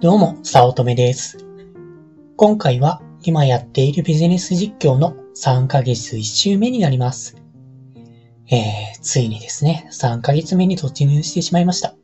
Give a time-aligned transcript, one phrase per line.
[0.00, 1.44] どうも、さおとめです。
[2.38, 7.36] 今回は今やっているビジネス実況の3ヶ月1週目になります。
[8.50, 11.94] えー、ついにですね、3ヶ月目に突入してしまいました。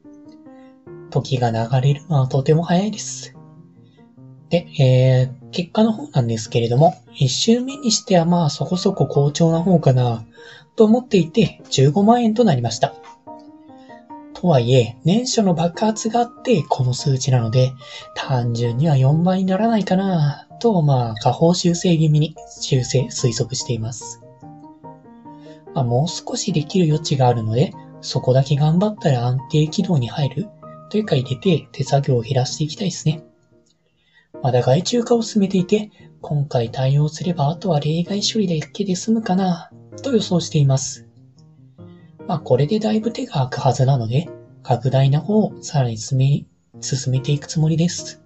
[1.09, 3.35] 時が流れるのはとても早いです。
[4.51, 10.23] で、えー、結果の方なんですけれども、1週目にしてはまあそこそこ好調な方かな、
[10.77, 12.95] と思っていて15万円となりました。
[14.39, 17.73] とはいえ、年初の爆発があってこの数値なので、
[18.15, 24.21] 単純には4倍にならないかなと、まあ、下方修正気味に修正、推測しています。
[25.75, 27.73] まあ、もう少しできる余地があるので、
[28.03, 30.49] そこだけ頑張ったら安定軌道に入る
[30.91, 33.25] というか入れて手作業を減らしていきたいですね。
[34.43, 39.71] まだ外注化を進めていて、今回対応すればあとは例外処理だけで済むかな
[40.03, 41.06] と予想しています。
[42.27, 44.29] まあこれでだいぶ手が空くはずなので、
[44.63, 46.45] 拡大の方をさらに進め、
[46.81, 48.23] 進めていくつもりです。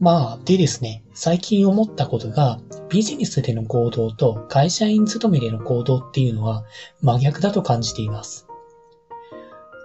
[0.00, 2.58] まあ、でですね、最近思ったことが、
[2.90, 6.64] ビジネスでの行動と会社員勤めでの行動っていうのは
[7.00, 8.46] 真逆だと感じています。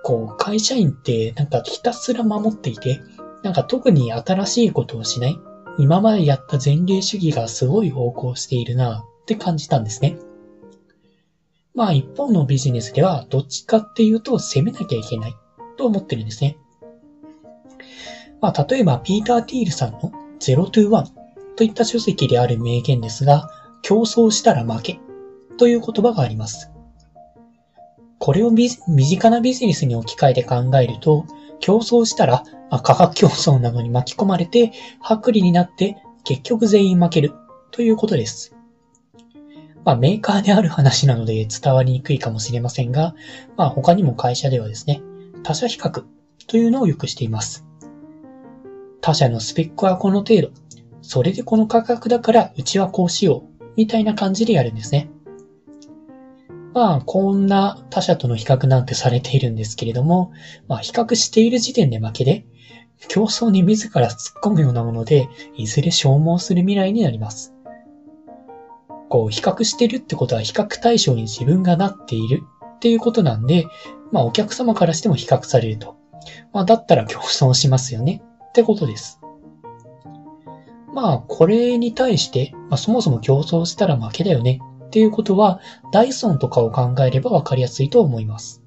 [0.04, 3.00] こう、会社員ってなんかひたすら守っていて、
[3.44, 5.40] なんか特に新しいことをしない、
[5.78, 10.18] 今までやった前例主義がすごい横行しているなって感じたんですね。
[11.76, 15.36] まあ一方のビジネスではどっちかっていうと攻めなきゃいけない
[15.78, 16.58] と思ってるんですね。
[18.42, 21.06] まあ例えばピーター・ティールさんの0 to 1
[21.56, 23.50] といった書籍である名言ですが、
[23.82, 25.00] 競争したら負け
[25.58, 26.72] という言葉があります。
[28.18, 31.26] これを身近なビジネスに置き換えて考えると、
[31.60, 34.72] 競争したら、まあ、価格競争などに巻き込まれて、
[35.04, 37.34] 薄利になって結局全員負ける
[37.72, 38.56] ということです。
[39.86, 43.16] まあ、メーカーである話なので伝わりにくいかもしれませんが、
[43.58, 45.02] まあ、他にも会社ではですね、
[45.44, 46.04] 他社比較
[46.48, 47.66] というのをよくしています。
[49.02, 50.50] 他社のスペックはこの程度、
[51.02, 55.10] それでこの価格だからうちはこうしよう、みたいな感じでやるんですね。
[56.74, 60.32] まあ、こんな他社との比較なんてされているんですけれども、
[60.68, 62.46] まあ、比較している時点で負けで、
[63.08, 67.54] 競争に自ら突っ込むようなもので、いずれ消耗する未来になります。
[69.10, 72.44] こう、比較してるってことは比較対象に自分がなっている
[72.78, 73.66] っていうことなんで、
[74.12, 75.98] まあお客様からしても比較されると。
[76.54, 79.20] まあだったら競争しますよねってことです。
[80.94, 85.60] まあこれに対して、まあそもそも競争したら負けだよねっていうことは、
[85.92, 88.64] ダイソンとかを考えればわかりやすいと思います。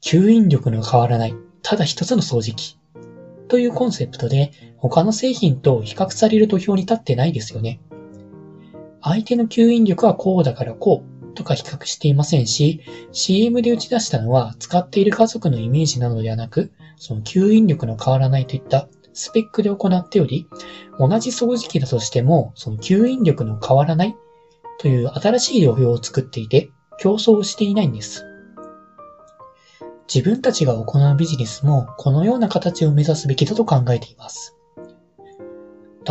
[0.00, 2.78] 吸引力の変わらない、ただ一つの掃除機。
[3.48, 7.80] というコンセプトで、他の製品と比較される土俵に立ってないですよね。
[9.02, 12.80] 相手の吸引力はこうだからこうとか比較していませんし、
[13.12, 20.46] CM で打ち出したのは使っている家族のイメージなのではなく、その吸引力の変わらないといったスペックで行っており、
[20.98, 24.16] 同じ掃除機だとしても、その吸引力の変わらない
[24.80, 28.24] という新しい土俵を作っていて、競争をしていないんです。
[30.12, 34.56] 自分たちが行うビジネスもこのような形を目指すべきだと考えています。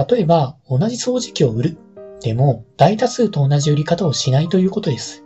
[0.10, 1.78] 例えば、同じ掃除機を売る
[2.22, 5.24] でも、大多数と同じ売り方をしないということです。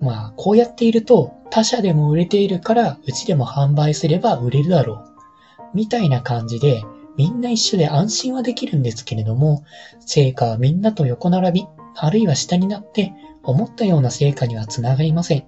[0.00, 5.16] まあ、こうやっていると、他社でも売れているから、うちでも販売すれば売れるだろう。
[5.74, 6.82] みたいな感じで、
[7.16, 9.62] みんな一緒で安心はできるんですけれども、
[10.00, 13.12] 成果はみんなと横並び、あるいは下になって、
[13.42, 15.44] 思ったような成果にはつながりません。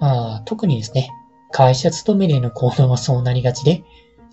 [0.00, 1.10] まあ、特にですね、
[1.52, 3.82] 会社勤めでの行動はそうなりがちで、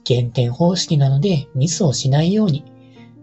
[0.03, 2.65] 減点方式なのでミスをしないように、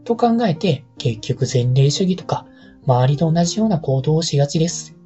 [0.04, 2.46] と考えて、結局前例主義とか、
[2.86, 4.96] 周りと同じような行動をしがちです。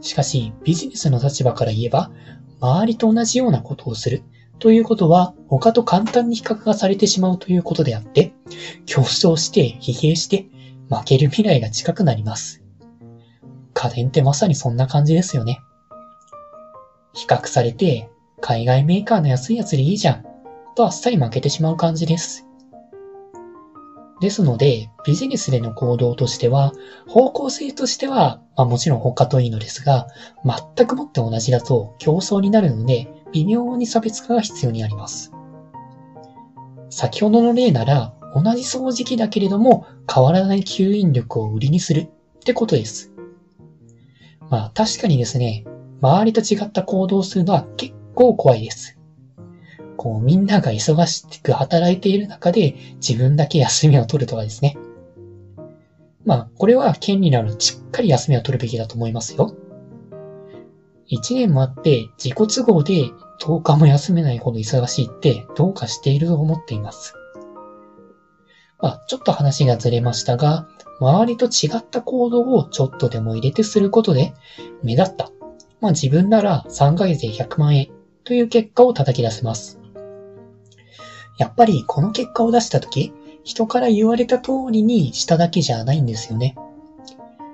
[0.00, 2.10] しかし、ビジネスの立場から言えば、
[2.60, 4.22] 周りと同じようなことをする
[4.58, 8.32] ということは、他と簡単に比較がされてしまうということであって、
[8.86, 10.46] 競争して、疲弊して、
[10.88, 12.62] 負ける未来が近くなります。
[13.74, 15.60] 家電ってまさにそんな感じですよね。
[17.12, 18.08] 比較されて、
[18.40, 20.24] 海外メーカーの安いやつでいいじゃん、
[20.74, 22.45] とあっさり負けてしまう感じです。
[24.20, 26.72] ですので、ビジネスでの行動としては、
[27.06, 30.06] 方向性としては、まあもちろん他といいのですが、
[30.44, 35.32] 全くもって同じだと競争になるので、微妙に差別化が必要になります。
[36.88, 42.08] 先ほどの例なら、同じ掃除機だけれども、変わらない吸引力を売りにするっ
[42.44, 43.12] てことです。
[44.48, 45.64] まあ確かにですね、
[46.00, 48.95] 周りと違った行動をするのは結構怖いです。
[49.96, 54.76] こう、みんなが忙しく働いている中で自分だけ休みを取るとかですね。
[56.24, 59.54] まあ、これは権利なのでしっかり休みを取るべきだと思いますよ。
[61.06, 63.10] 一年もあって自己都合で
[63.40, 67.14] 10日も休めないほど忙しいってどうかしていると思っています。
[68.80, 70.66] まあ、ちょっと話がずれましたが、
[71.00, 74.34] 周りと違った行動をちょっとでも入れてすることで、
[74.82, 75.30] 目立った。
[75.80, 77.88] まあ自分なら3ヶ月で100万円
[78.24, 79.78] という結果を叩き出せます。
[81.38, 83.12] やっぱりこの結果を出したとき、
[83.44, 86.56] 人から言われた通りにしただけじゃないんですよね。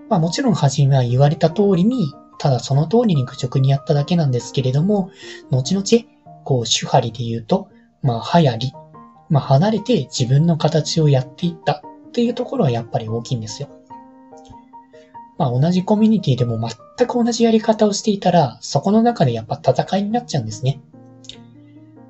[0.09, 5.11] まあもちろん初めは言われた通りに、ただその通りに愚直にやっただけなんですけれども、
[5.51, 5.85] 後々、
[6.45, 7.69] こう主張りで言うと、
[8.03, 8.73] まあ流行り、
[9.29, 13.69] まあ離れて自分の形をやっていったっていうところはやっぱり大きいんですよ。
[15.39, 20.81] まあ同じコミュニティでも全く同じやり方をしていたら、そこの中でやっぱ戦いになっちゃうんですね。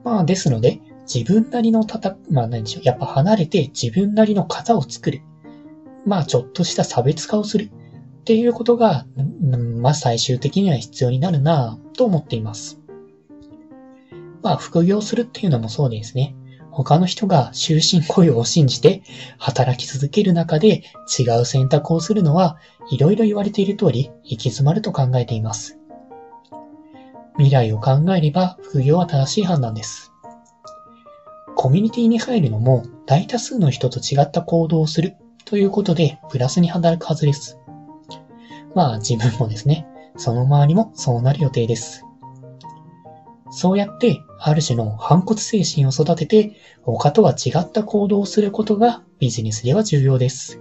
[0.05, 5.23] まあですので、自分なりの戦、まあ何でしょう、やっぱ離れて自分なりの型を作る。
[6.07, 7.71] まあちょっとした差別化をする。
[8.21, 9.07] っていうことが、
[9.81, 12.81] まあ最終的には必要になるなぁと思っています。
[14.43, 16.37] まあ副業するっていうのもそうですね。
[16.71, 19.03] 他の人が終身雇用を信じて
[19.39, 20.85] 働き続ける中で
[21.19, 22.57] 違う選択をするのは
[22.91, 25.79] いろいろ言われている通り行き詰まると考えています。
[27.37, 30.12] 未来を考えれば副業は正しい判断です。
[31.63, 35.15] コミュニティに入るのも大多数の人と違った行動をする
[35.45, 37.57] ということでプラスに働くはずです。
[38.75, 39.87] まあ自分もですね、
[40.17, 42.05] その周りもそうなる予定です。
[43.53, 50.61] そうやって、ある種の反骨精神を育てて、他とは違った行動をすることがビジネスでは重要です。